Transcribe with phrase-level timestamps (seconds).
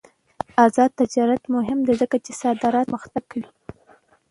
[0.65, 3.47] آزاد تجارت مهم دی ځکه چې صادرات پرمختګ کوي.